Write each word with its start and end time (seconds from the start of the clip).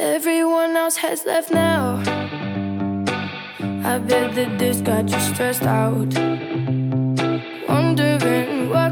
Everyone 0.00 0.76
else 0.76 0.96
has 0.96 1.24
left 1.24 1.52
now. 1.52 2.02
I 3.84 3.98
bet 3.98 4.34
that 4.34 4.58
this 4.58 4.80
got 4.80 5.08
you 5.08 5.20
stressed 5.20 5.62
out. 5.62 6.12
Wondering 7.68 8.70
why. 8.70 8.83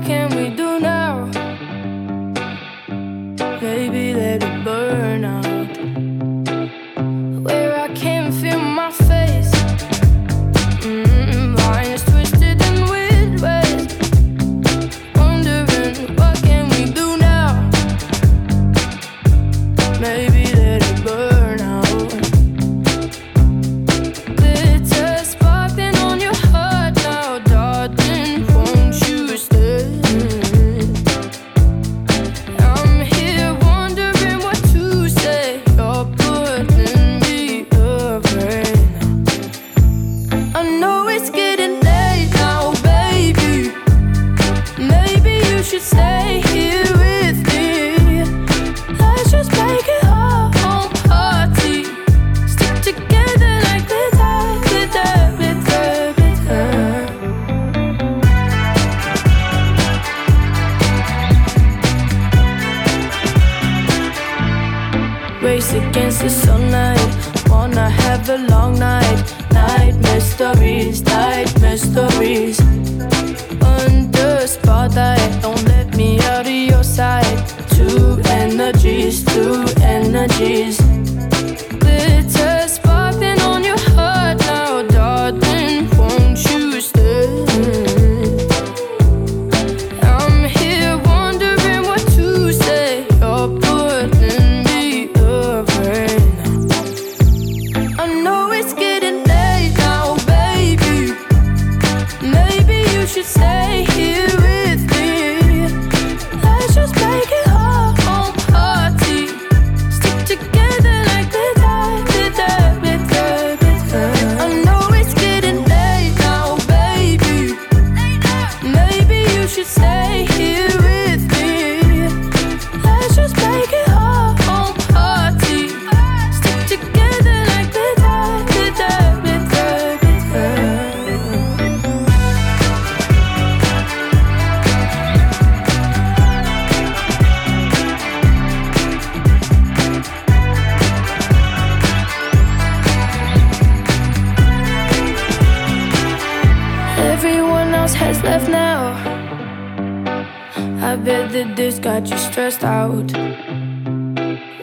I 150.93 150.97
bet 150.97 151.33
that 151.33 151.57
this 151.57 151.79
got 151.79 152.07
you 152.11 152.19
stressed 152.19 152.65
out. 152.65 153.11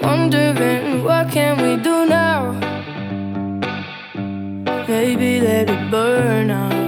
Wondering 0.03 1.03
what 1.03 1.31
can 1.31 1.57
we 1.57 1.81
do 1.81 2.05
now? 2.05 2.51
Maybe 4.87 5.41
let 5.41 5.71
it 5.71 5.89
burn 5.89 6.51
out. 6.51 6.78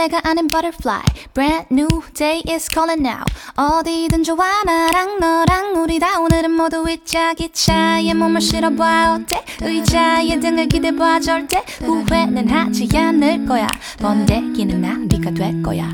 벌레가 0.00 0.22
아닌 0.24 0.48
butterfly. 0.48 1.02
Brand 1.34 1.66
new 1.70 1.88
day 2.14 2.42
is 2.48 2.66
calling 2.72 3.06
now. 3.06 3.22
어디든 3.56 4.22
좋아 4.22 4.62
나랑 4.64 5.20
너랑 5.20 5.74
우리 5.76 5.98
다. 5.98 6.18
오늘은 6.20 6.52
모두 6.52 6.88
잊자 6.88 7.34
기차에 7.34 8.14
몸을 8.14 8.40
실어봐. 8.40 9.18
어때? 9.20 9.44
의자에 9.60 10.40
등을 10.40 10.68
기대봐. 10.68 11.20
절대 11.20 11.62
후회는 11.82 12.48
하지 12.48 12.88
않을 12.96 13.44
거야. 13.44 13.66
번데기는 13.98 14.80
나비가 14.80 15.32
될 15.32 15.62
거야. 15.62 15.92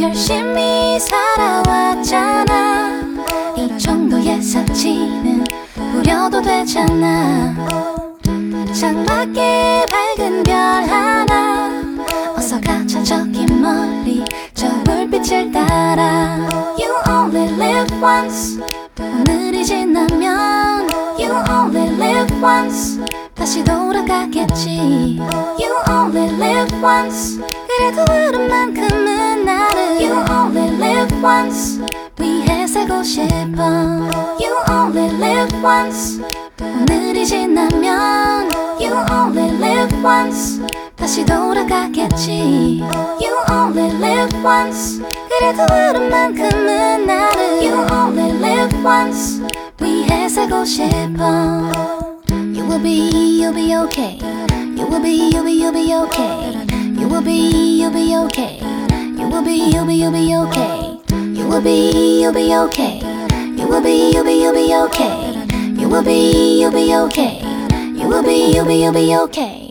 열심히 0.00 0.98
살아왔잖아. 0.98 2.54
이 3.58 3.76
정도의 3.78 4.40
사치는 4.40 5.44
부려도 5.74 6.40
되잖아. 6.40 7.54
창밖에 8.72 9.85
저기 13.06 13.46
멀리 13.46 14.24
저 14.52 14.66
불빛을 14.82 15.52
따라 15.52 16.38
You 16.76 16.92
only 17.08 17.52
live 17.52 18.02
once 18.02 18.60
오늘이 18.98 19.64
지나면 19.64 20.88
You 21.16 21.30
only 21.48 21.94
live 21.94 22.34
once 22.42 23.00
다시 23.32 23.62
돌아가겠지 23.62 25.20
You 25.20 25.76
only 25.88 26.34
live 26.34 26.82
once 26.82 27.40
그래도 27.68 28.02
오랜만큼은 28.12 29.44
나를 29.44 30.02
You 30.02 30.12
only 30.28 30.74
live 30.74 31.16
once 31.22 31.80
위해 32.18 32.66
살고 32.66 33.04
싶어 33.04 33.62
You 34.40 34.56
only 34.68 35.14
live 35.14 35.56
once 35.64 36.20
오늘이 36.60 37.24
지나면 37.24 38.48
You 38.80 38.96
only 39.12 39.54
live 39.58 39.94
once 40.04 40.60
다시 40.95 41.25
돌아가겠지 41.25 42.81
You 43.19 43.35
only 43.51 43.89
live 43.95 44.37
once 44.43 45.01
그래도 45.29 45.63
오랜만큼은 45.63 47.05
나를 47.05 47.63
You 47.63 47.73
only 47.91 48.31
live 48.37 48.77
once 48.85 49.41
위해 49.81 50.29
살고 50.29 50.63
싶어 50.65 51.71
You 52.53 52.65
will 52.65 52.81
be, 52.81 53.41
you'll 53.41 53.53
be 53.53 53.75
okay 53.75 54.19
You 54.77 54.87
will 54.87 55.01
be, 55.01 55.29
you'll 55.33 55.43
be, 55.43 55.53
you'll 55.53 55.73
be 55.73 55.93
okay 55.93 56.51
You 56.99 57.07
will 57.07 57.21
be, 57.23 57.81
you'll 57.81 57.91
be 57.91 58.15
okay 58.15 58.59
You 59.17 59.27
will 59.27 59.43
be, 59.43 59.71
you'll 59.73 59.85
be, 59.85 59.95
you'll 59.95 60.11
be 60.11 60.35
okay 60.35 60.99
You 61.33 61.47
will 61.47 61.61
be, 61.61 62.21
you'll 62.21 62.33
be 62.33 62.53
okay 62.55 62.99
You 63.57 63.67
will 63.67 63.81
be, 63.81 64.11
you'll 64.13 64.23
be, 64.23 64.41
you'll 64.43 64.53
be 64.53 64.73
okay 64.75 65.33
You 65.79 65.89
will 65.89 66.03
be, 66.03 66.61
you'll 66.61 66.71
be 66.71 66.95
okay 66.95 67.41
You 67.97 68.07
will 68.07 68.23
be, 68.23 68.53
you'll 68.53 68.65
be, 68.65 68.75
you'll 68.75 68.93
be 68.93 69.15
okay 69.15 69.64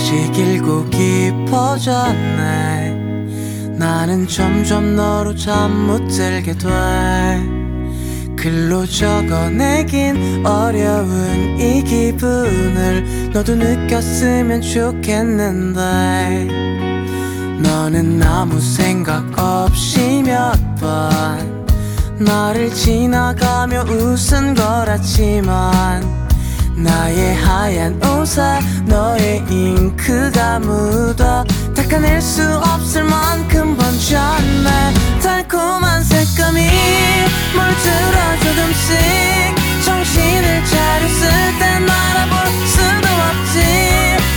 다시 0.00 0.32
길고 0.32 0.88
깊어졌네. 0.88 1.76
나는 3.78 4.26
점점 4.26 4.96
너로 4.96 5.34
잠 5.36 5.86
못 5.86 6.08
들게 6.08 6.54
돼. 6.54 6.68
글로 8.34 8.86
적어내긴 8.86 10.46
어려운 10.46 11.60
이 11.60 11.84
기분을 11.84 13.30
너도 13.34 13.54
느꼈으면 13.54 14.62
좋겠는데. 14.62 16.48
너는 17.62 18.22
아무 18.22 18.58
생각 18.58 19.38
없이 19.38 20.22
몇 20.24 20.58
번 20.80 21.60
나를 22.18 22.72
지나가며 22.72 23.82
웃은 23.82 24.54
거라지만 24.54 26.19
나의 26.82 27.34
하얀 27.34 28.02
옷에 28.02 28.40
너의 28.86 29.44
잉크가 29.50 30.60
묻어 30.60 31.44
닦아낼 31.74 32.20
수 32.22 32.42
없을 32.56 33.04
만큼 33.04 33.76
번졌네. 33.76 34.94
달콤한 35.22 36.02
색감이 36.02 36.60
물들어 37.52 38.38
조금씩 38.42 38.96
정신을 39.84 40.64
차렸을 40.64 41.28
땐 41.58 41.88
알아볼 41.88 42.34
수도 42.66 43.08
없지. 43.28 43.56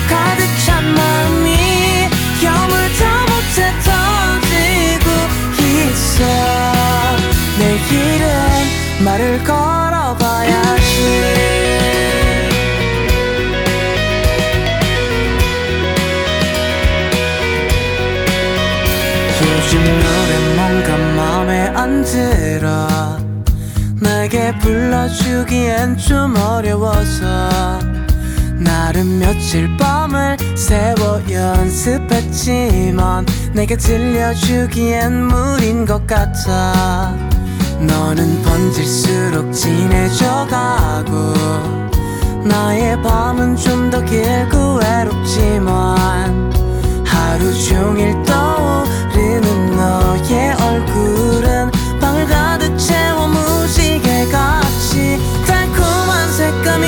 가득 0.09 0.41
찬 0.65 0.83
마음이 0.83 1.47
여물다 2.43 3.01
못해 3.31 3.71
터지고 3.85 5.07
있어. 5.61 6.21
내일은 7.59 8.23
말을 9.05 9.43
걸어봐야지 9.43 10.91
들어 22.13 22.87
내게 23.99 24.55
불러주기엔 24.59 25.97
좀 25.97 26.35
어려워서 26.37 27.79
나름 28.59 29.17
며칠 29.17 29.75
밤을 29.77 30.37
새워 30.55 31.19
연습했지만 31.27 33.25
내게 33.53 33.75
들려주기엔 33.75 35.25
무린 35.25 35.87
것 35.87 36.05
같아. 36.05 37.15
너는 37.79 38.43
번질수록 38.43 39.51
진해져가고 39.51 41.11
나의 42.45 43.01
밤은 43.01 43.55
좀 43.55 43.89
더 43.89 43.99
길고 44.05 44.75
외롭지만 44.75 46.53
하루 47.03 47.53
종일 47.53 48.21
떠오르는 48.23 49.75
너의 49.75 50.53
얼굴은 50.61 51.52
채워 52.85 53.27
무지개 53.27 54.27
같이 54.29 55.17
달콤한 55.47 56.31
색감이 56.33 56.85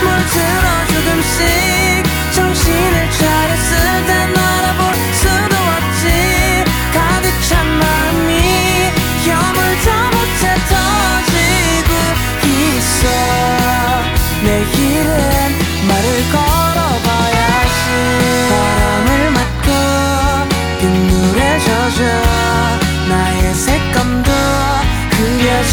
물들어 0.00 0.66
조금씩 0.88 2.04
정신을 2.34 3.10
차렸을 3.12 4.06
땐 4.06 4.36
알아볼 4.36 4.94
수도 5.14 5.56
없지. 5.56 6.64
가득 6.92 7.30
찬 7.48 7.64
마음이 7.78 8.32
여물다 9.28 10.10
못해 10.10 10.54
터지고 10.68 11.90
있어 12.44 13.35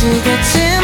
그려지겠지만 0.03 0.83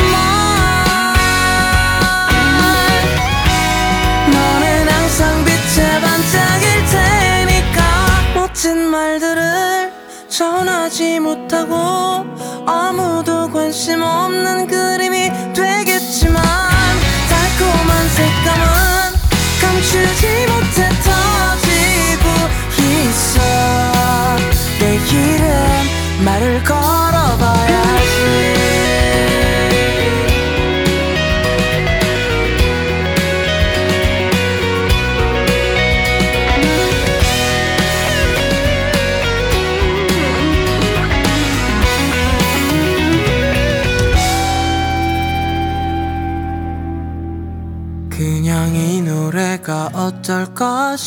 너는 4.31 4.88
항상 4.88 5.43
빛에 5.43 5.99
반짝일 5.99 6.85
테니까 6.85 7.81
멋진 8.33 8.89
말들을 8.89 9.91
전하지 10.29 11.19
못하고 11.19 12.25
아무도 12.65 13.51
관심 13.51 14.01
없는 14.01 14.67
그림 14.67 15.08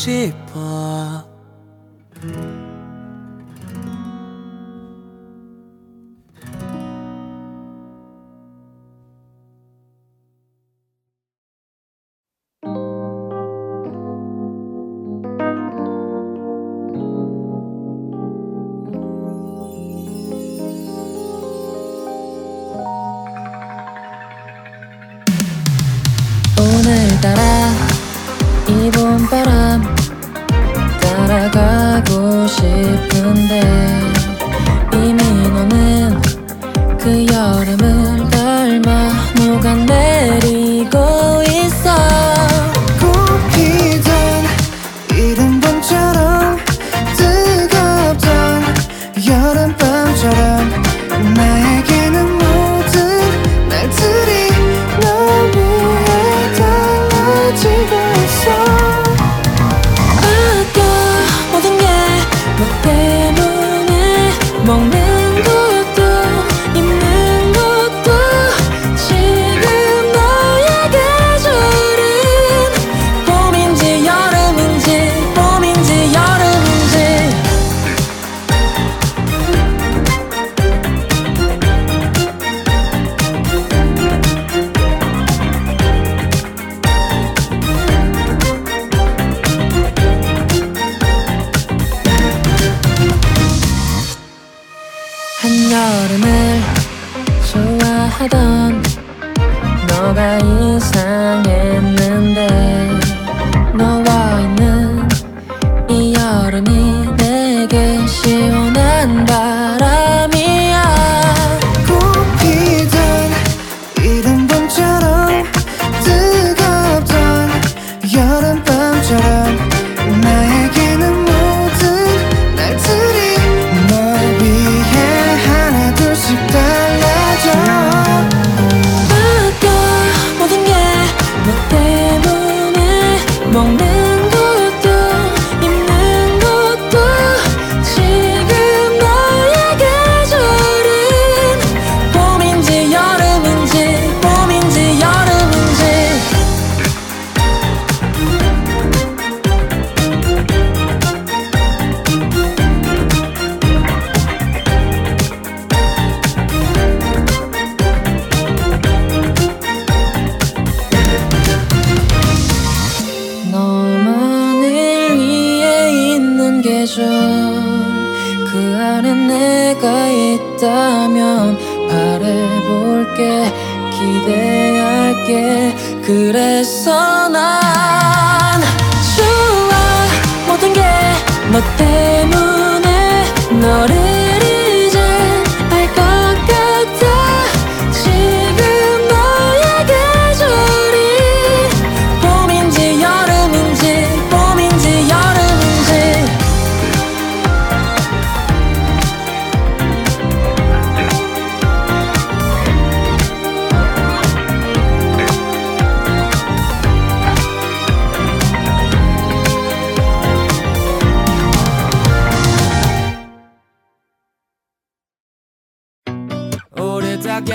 shape 0.03 0.35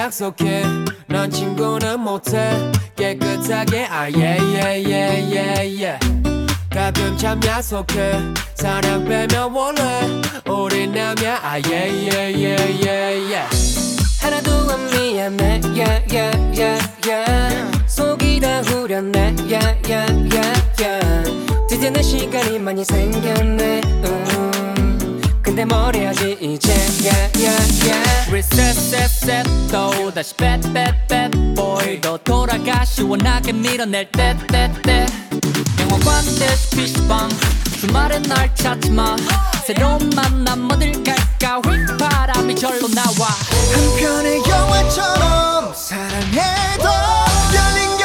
약속해. 0.09 0.65
넌 1.07 1.31
친구는 1.31 2.01
못해. 2.01 2.51
깨끗하게 2.97 3.85
아예예예예예 3.85 5.29
가끔 6.71 7.15
참 7.19 7.39
야속해. 7.45 8.13
사랑 8.55 9.05
빼면 9.05 9.53
원래 9.53 9.83
우리 10.49 10.87
남야. 10.87 11.41
아예예예예예 11.43 13.37
하나도 14.23 14.51
안 14.71 14.91
미안해 14.91 15.61
야야야야 15.77 17.71
속이 17.87 18.41
다 18.41 18.63
후련해. 18.63 19.37
야야야야 19.51 21.25
드디어 21.69 21.91
내 21.91 22.01
시간이 22.01 22.59
많이 22.59 22.83
생겼네. 22.83 23.83
음. 23.85 24.78
근데 25.59 25.75
뭘 25.75 25.93
해야지 25.97 26.39
이제. 26.41 26.73
야야야 27.05 28.27
reset 28.29 28.79
set 28.79 29.05
set. 29.07 29.51
또 29.73 30.09
다시 30.15 30.33
bet 30.37 30.73
bet 30.73 30.95
bet. 31.09 31.37
Boy 31.57 32.01
너 32.01 32.17
돌아가 32.19 32.85
시원하게 32.85 33.55
밀어낼 33.55 34.09
때때때. 34.13 35.07
영화관 35.81 36.25
대시 36.39 36.71
PC방 36.77 37.29
주말엔 37.81 38.23
날 38.23 38.55
찾지마. 38.55 39.17
새로운 39.67 40.09
만남 40.15 40.71
어딜 40.71 40.93
갈까? 41.03 41.61
휘바람이 41.69 42.55
절로 42.55 42.87
나와. 42.95 43.27
한편의 43.75 44.39
영화처럼 44.49 45.75
사랑해도 45.75 46.89
열린 47.53 47.98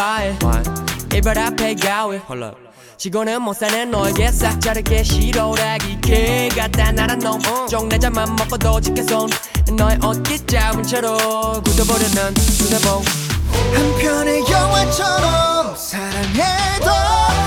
바바이 0.00 0.34
이별 1.14 1.38
앞에 1.38 1.74
가위. 1.74 2.18
지고는 2.96 3.42
못 3.42 3.52
사는 3.52 3.90
너에게 3.90 4.32
싹 4.32 4.58
자르게 4.58 5.02
싫어라기. 5.02 6.00
개 6.00 6.48
같다 6.48 6.90
나란 6.90 7.18
놈. 7.18 7.38
쪽내자만 7.68 8.34
먹고도 8.36 8.80
지켜손 8.80 9.28
너의 9.76 9.98
옷깃 10.02 10.48
잡은 10.48 10.82
채로 10.82 11.18
굳어버려 11.62 12.08
난 12.14 12.32
눈에 12.32 12.78
봉. 12.80 13.02
한편의 13.74 14.40
영화처럼 14.50 15.76
사랑해도 15.76 17.39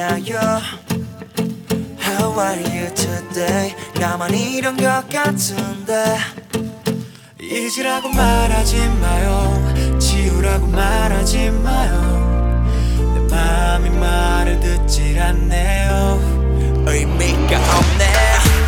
않아요. 0.00 0.62
How 2.02 2.32
are 2.40 2.62
you 2.64 2.94
today? 2.94 3.74
나만 3.98 4.34
이런 4.34 4.76
것 4.76 5.06
같은데. 5.08 6.16
잊으라고 7.40 8.08
말하지 8.08 8.78
마요. 9.00 9.98
지우라고 9.98 10.66
말하지 10.68 11.50
마요. 11.50 12.66
내 12.96 13.34
마음이 13.34 13.90
말을 13.90 14.60
듣질 14.60 15.20
않네요. 15.20 16.84
의미가 16.86 17.58
없네. 17.58 18.12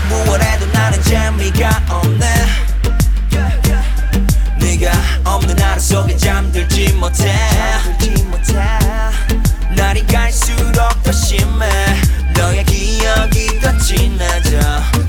무얼 0.09 0.43
해도 0.43 0.67
나는 0.67 1.03
재미가 1.03 1.83
없네. 1.89 2.27
네가 4.61 4.93
없는 5.25 5.59
하루 5.59 5.81
속에 5.81 6.17
잠들지 6.17 6.93
못해. 6.95 7.35
날이 9.75 10.07
갈수록 10.07 11.01
더 11.12 11.19
심해. 11.19 11.69
너의 12.35 12.64
기억이 12.64 13.61
더 13.61 13.76
진해져. 13.76 15.01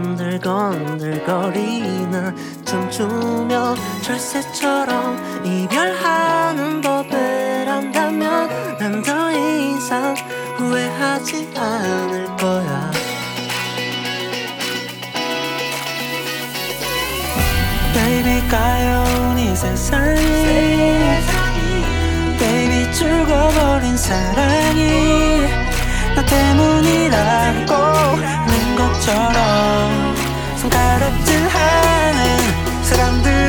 건들건들거리나 0.00 2.32
춤추며 2.64 3.74
철새처럼 4.02 5.44
이별하는 5.44 6.80
법을 6.80 7.68
안다면 7.68 8.48
난 8.78 9.02
더 9.02 9.30
이상 9.32 10.14
후회하지 10.56 11.52
않을 11.56 12.36
거야. 12.36 12.90
Baby 17.94 18.48
가여운 18.48 19.38
이 19.38 19.54
세상이 19.56 20.20
Baby 22.38 22.92
죽어버린 22.92 23.96
사랑이 23.96 25.40
나 26.14 26.24
때문이라고 26.24 27.74
것처럼 29.10 30.14
손가락질 30.56 31.48
하는 31.48 32.84
사람들 32.84 33.39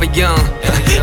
ever 0.00 0.08
young. 0.20 0.40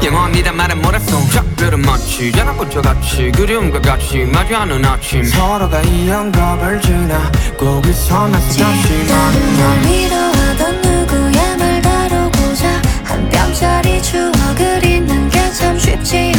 영어합니다. 0.04 0.52
말은 0.52 0.82
몰랐어. 0.82 1.20
작별은 1.30 1.82
마치 1.82 2.32
자라본 2.32 2.70
저같이 2.70 3.32
그리움과 3.36 3.80
같이 3.82 4.20
마주하는 4.26 4.84
아침. 4.86 5.24
서로가 5.24 5.82
이 5.82 6.10
영겁을 6.10 6.82
지나. 6.82 7.32
거기서 7.58 8.28
나서 8.28 8.64
다시 8.64 8.94
만나. 9.10 9.90
위로하던 9.90 10.82
누구의 10.82 11.58
말 11.58 11.82
다루고자 11.82 12.82
한 13.04 13.30
뼘짜리 13.30 14.02
추억을 14.02 14.84
잊는 14.86 15.30
게 15.30 15.38
참 15.58 15.78
쉽지 15.80 16.34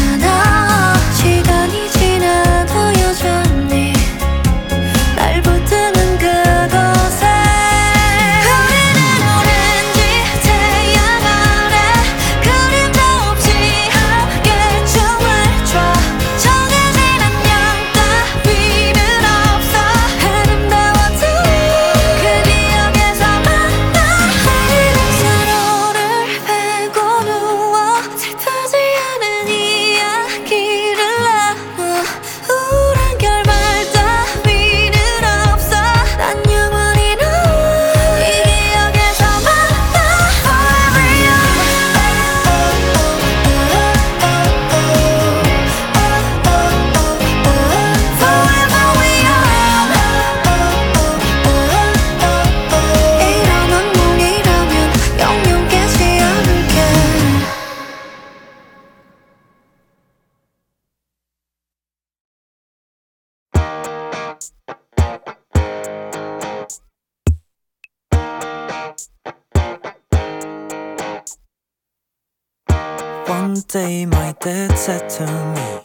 Day 73.68 74.06
my 74.06 74.34
dad 74.40 74.78
said 74.78 75.10
to 75.10 75.26
me, 75.26 75.82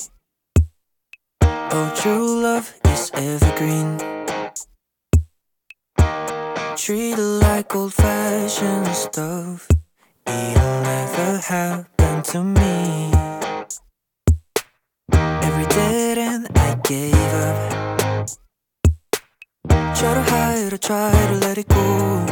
Oh, 1.41 1.93
true 1.97 2.41
love 2.41 2.73
is 2.85 3.11
evergreen. 3.13 3.97
Treat 6.77 7.19
it 7.19 7.41
like 7.43 7.75
old 7.75 7.93
fashioned 7.93 8.87
stuff. 8.87 9.67
It'll 10.25 10.81
never 10.81 11.37
happen 11.39 12.23
to 12.23 12.41
me. 12.41 13.11
Every 15.11 15.65
dead 15.65 16.17
end 16.17 16.47
I 16.55 16.75
gave 16.85 17.33
up. 17.49 18.27
Try 19.67 20.13
to 20.13 20.23
hide 20.31 20.71
or 20.71 20.77
try 20.77 21.11
to 21.11 21.35
let 21.35 21.57
it 21.57 21.67
go. 21.67 22.25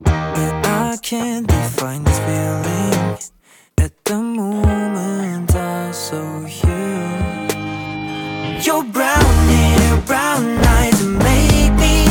But 0.00 0.66
I 0.66 0.98
can't 1.00 1.46
define 1.46 2.02
this 2.02 2.18
feeling. 2.18 3.41
The 4.12 4.20
moment 4.20 5.56
I 5.56 5.90
saw 5.90 6.40
you. 6.44 6.84
Your 8.60 8.84
brown 8.84 9.34
hair, 9.48 10.02
brown 10.04 10.58
eyes 10.66 11.02
make 11.02 11.72
me 11.80 12.04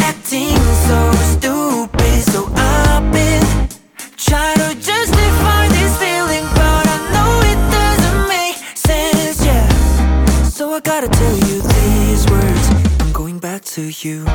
acting 0.00 0.58
so 0.88 1.12
stupid. 1.30 2.22
So 2.32 2.50
I've 2.56 3.06
been 3.12 3.68
trying 4.16 4.58
to 4.64 4.74
justify 4.74 5.68
this 5.68 5.96
feeling, 6.02 6.44
but 6.58 6.84
I 6.94 6.98
know 7.14 7.32
it 7.52 7.60
doesn't 7.78 8.22
make 8.26 8.56
sense. 8.76 9.46
Yeah, 9.46 9.68
so 10.48 10.72
I 10.72 10.80
gotta 10.80 11.08
tell 11.08 11.36
you 11.36 11.62
these 11.62 12.26
words. 12.28 12.68
I'm 12.98 13.12
going 13.12 13.38
back 13.38 13.62
to 13.76 13.82
you. 14.02 14.26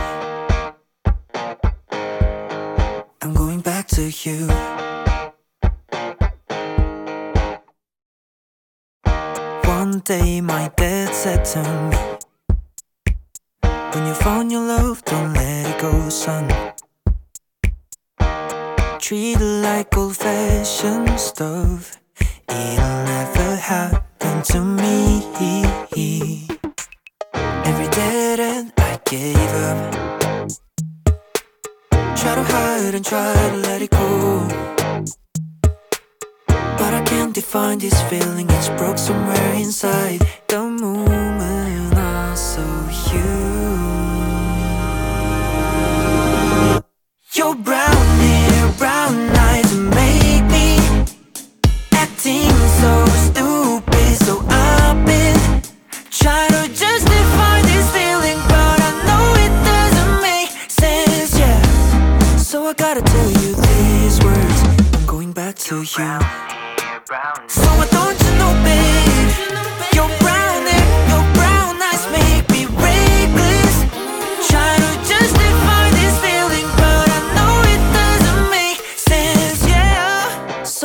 I'm 3.21 3.33
going 3.33 3.59
back 3.59 3.89
to 3.89 4.03
you. 4.09 4.74
Day 10.05 10.39
my 10.39 10.71
dad 10.75 11.15
said 11.15 11.43
to 11.43 11.59
me, 11.89 11.97
When 13.91 14.05
you 14.05 14.13
found 14.13 14.51
your 14.51 14.61
love, 14.61 15.03
don't 15.03 15.33
let 15.33 15.65
it 15.71 15.81
go, 15.81 16.09
son. 16.09 16.47
Treat 18.99 19.37
it 19.41 19.61
like 19.63 19.97
old 19.97 20.15
fashioned 20.15 21.19
stuff. 21.19 21.99
It'll 22.49 23.03
never 23.13 23.55
happen 23.55 24.43
to 24.43 24.61
me. 24.61 25.23
Every 27.65 27.89
dead 27.89 28.39
end 28.39 28.73
I 28.77 28.99
gave 29.05 29.53
up. 29.69 29.93
Try 32.15 32.35
to 32.35 32.43
hide 32.43 32.93
and 32.93 33.03
try 33.03 33.33
to 33.49 33.57
let 33.57 33.81
it 33.81 33.89
go 33.89 34.64
find 37.45 37.79
this 37.79 38.01
feeling? 38.09 38.49
It's 38.49 38.69
broke 38.69 38.97
somewhere 38.97 39.53
inside. 39.53 40.21
Don't 40.47 40.64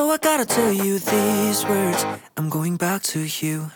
So 0.01 0.11
I 0.11 0.17
gotta 0.17 0.47
tell 0.47 0.73
you 0.73 0.99
these 0.99 1.63
words. 1.67 2.07
I'm 2.39 2.49
going 2.49 2.79
back 2.79 3.03
to 3.13 3.21
you. 3.21 3.71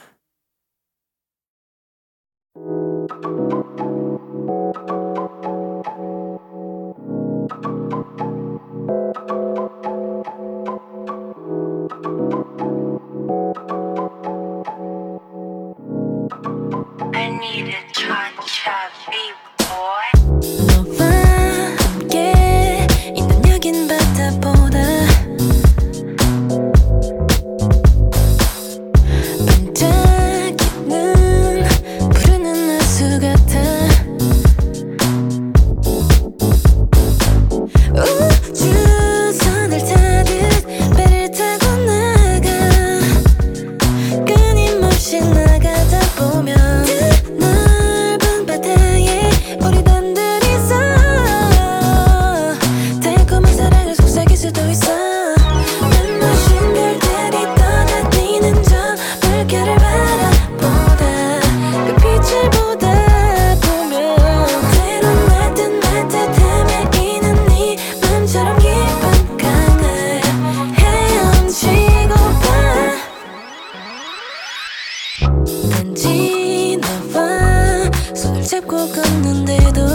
단지 75.71 76.79
너와 77.13 77.91
손을 78.15 78.43
잡고 78.43 78.77
걷는데도 78.89 79.94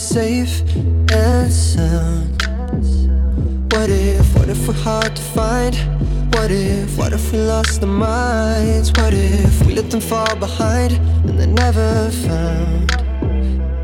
safe 0.00 0.62
and 1.12 1.52
sound? 1.52 2.42
What 3.72 3.90
if, 3.90 4.34
what 4.34 4.48
if 4.48 4.66
we're 4.66 4.74
hard 4.74 5.14
to 5.14 5.22
find? 5.22 5.76
What 6.34 6.50
if, 6.50 6.96
what 6.96 7.12
if 7.12 7.32
we 7.32 7.38
lost 7.38 7.82
our 7.82 7.86
minds? 7.86 8.90
What 8.96 9.12
if 9.12 9.66
we 9.66 9.74
let 9.74 9.90
them 9.90 10.00
fall 10.00 10.34
behind 10.36 10.92
and 11.28 11.38
they're 11.38 11.46
never 11.46 12.10
found? 12.10 12.90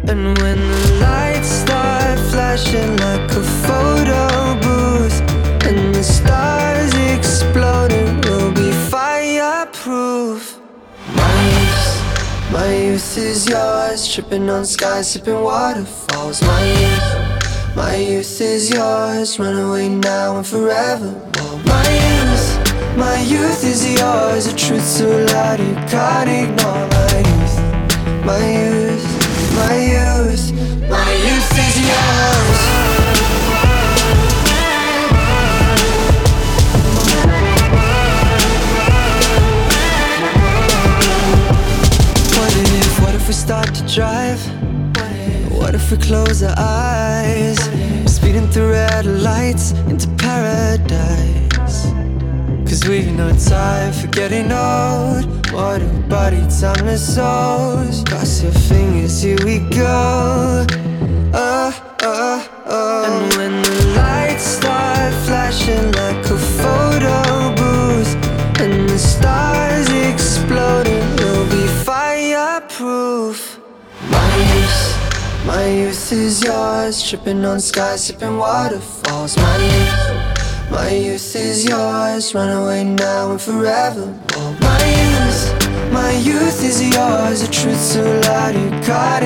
And 0.08 0.38
when 0.38 0.58
the 0.58 0.98
lights 1.02 1.48
start 1.48 2.18
flashing 2.30 2.96
like 2.96 3.30
a 3.32 3.42
photo 3.66 4.58
booth 4.62 5.20
And 5.66 5.94
the 5.94 6.02
stars 6.02 6.94
exploding, 6.94 8.20
we'll 8.22 8.52
be 8.52 8.72
fireproof 8.90 10.55
my 12.52 12.74
youth 12.74 13.18
is 13.18 13.48
yours 13.48 14.12
Tripping 14.12 14.48
on 14.50 14.64
skies, 14.64 15.10
sipping 15.10 15.40
waterfalls. 15.42 16.42
My 16.42 16.62
youth, 16.64 17.76
my 17.76 17.96
youth 17.96 18.40
is 18.40 18.70
yours 18.70 19.38
Run 19.38 19.56
away 19.56 19.88
now 19.88 20.36
and 20.36 20.46
forevermore 20.46 21.60
My 21.64 21.86
youth, 22.06 22.96
my 22.96 23.20
youth 23.20 23.64
is 23.64 23.82
yours 23.98 24.46
A 24.46 24.56
truth 24.56 24.84
so 24.84 25.08
loud 25.32 25.60
you 25.60 25.74
can't 25.88 26.28
ignore 26.28 26.86
My 26.96 27.12
youth, 27.30 27.56
my 28.24 28.44
youth, 28.60 29.06
my 29.60 29.76
youth 29.94 30.44
My 30.88 31.12
youth 31.26 31.52
is 31.66 31.76
yours 31.90 32.55
start 43.36 43.74
to 43.74 43.86
drive? 43.94 44.40
What 45.52 45.74
if 45.74 45.90
we 45.90 45.98
close 45.98 46.42
our 46.42 46.54
eyes? 46.56 47.58
Speeding 48.06 48.48
through 48.48 48.70
red 48.70 49.04
lights 49.04 49.72
into 49.90 50.08
paradise. 50.16 51.84
Cause 52.68 52.88
we've 52.88 53.12
no 53.12 53.30
time 53.36 53.92
for 53.92 54.06
getting 54.08 54.50
old. 54.50 55.24
What 55.52 55.82
a 55.82 55.88
body, 56.08 56.42
timeless 56.60 57.14
souls. 57.14 58.04
Cross 58.04 58.42
your 58.42 58.52
fingers, 58.52 59.20
here 59.22 59.38
we 59.44 59.58
go. 59.68 60.66
Oh, 61.34 61.94
oh, 62.02 62.48
oh. 62.66 63.04
And 63.06 63.36
when 63.36 63.55
is 76.36 76.44
yours. 76.44 77.08
Tripping 77.08 77.44
on 77.44 77.60
skies, 77.60 78.04
sipping 78.04 78.36
waterfalls. 78.36 79.36
My 79.36 79.56
youth, 79.56 80.70
my 80.70 80.90
youth 80.90 81.36
is 81.36 81.64
yours. 81.64 82.34
Run 82.34 82.50
away 82.62 82.84
now 82.84 83.30
and 83.30 83.40
forevermore. 83.40 84.52
My 84.60 84.82
youth, 85.00 85.92
my 85.92 86.12
youth 86.12 86.62
is 86.62 86.78
yours. 86.94 87.42
A 87.42 87.50
truth 87.50 87.80
so 87.80 88.02
loud 88.26 88.54
you 88.54 88.70
can't 88.86 89.24
ignore. 89.24 89.25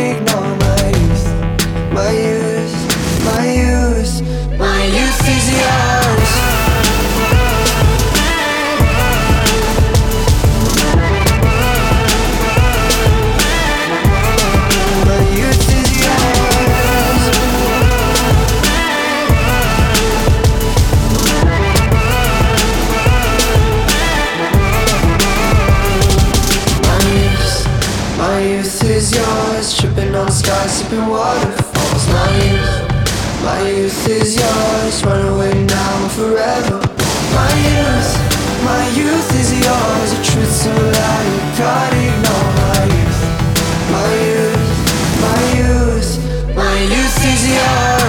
My 33.42 33.62
youth 33.62 34.06
is 34.08 34.36
yours, 34.36 35.04
run 35.04 35.26
away 35.34 35.64
now 35.64 36.08
forever. 36.08 36.78
My 37.34 37.52
youth, 37.72 38.10
my 38.64 38.84
youth 38.94 39.30
is 39.40 39.50
yours, 39.64 40.12
a 40.12 40.22
truth 40.22 40.52
so 40.52 40.70
loud 40.70 41.24
you 41.32 41.40
can't 41.56 41.94
ignore. 42.04 42.50
My 42.60 42.84
youth, 42.96 43.20
my 43.96 44.10
youth, 44.28 44.64
my 45.24 45.40
youth, 45.56 46.54
my 46.54 46.76
youth 46.82 47.24
is 47.32 47.48
yours. 47.48 47.99